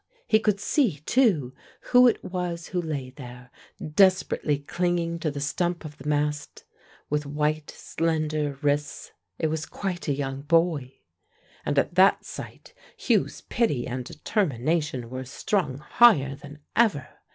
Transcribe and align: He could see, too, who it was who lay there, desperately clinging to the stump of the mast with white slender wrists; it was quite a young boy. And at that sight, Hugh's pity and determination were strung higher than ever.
He 0.25 0.39
could 0.39 0.59
see, 0.59 0.97
too, 1.05 1.53
who 1.91 2.07
it 2.07 2.23
was 2.23 2.69
who 2.69 2.81
lay 2.81 3.11
there, 3.11 3.51
desperately 3.93 4.57
clinging 4.57 5.19
to 5.19 5.29
the 5.29 5.39
stump 5.39 5.85
of 5.85 5.97
the 5.99 6.09
mast 6.09 6.63
with 7.11 7.27
white 7.27 7.69
slender 7.69 8.57
wrists; 8.63 9.11
it 9.37 9.45
was 9.45 9.67
quite 9.67 10.07
a 10.07 10.13
young 10.15 10.41
boy. 10.41 10.95
And 11.63 11.77
at 11.77 11.93
that 11.93 12.25
sight, 12.25 12.73
Hugh's 12.97 13.41
pity 13.41 13.85
and 13.85 14.03
determination 14.03 15.07
were 15.11 15.23
strung 15.23 15.77
higher 15.77 16.33
than 16.35 16.57
ever. 16.75 17.07